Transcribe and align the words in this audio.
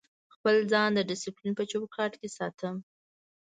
خپل 0.33 0.55
ځان 0.71 0.89
د 0.95 0.99
ډیسپلین 1.09 1.53
په 1.57 1.63
چوکاټ 1.71 2.11
کې 2.19 2.29
ساتم. 2.37 2.75